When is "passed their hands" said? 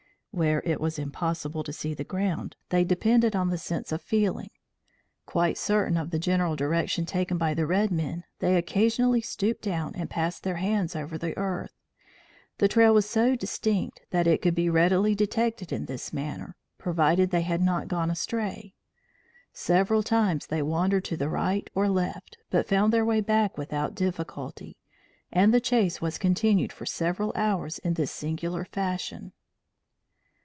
10.09-10.95